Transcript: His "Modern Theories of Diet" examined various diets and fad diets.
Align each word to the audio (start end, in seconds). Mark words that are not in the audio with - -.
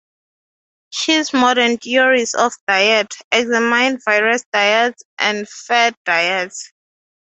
His 0.91 1.31
"Modern 1.31 1.77
Theories 1.77 2.33
of 2.33 2.53
Diet" 2.67 3.13
examined 3.31 4.01
various 4.03 4.43
diets 4.51 5.03
and 5.19 5.47
fad 5.47 5.95
diets. 6.05 6.73